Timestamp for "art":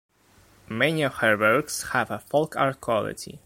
2.55-2.81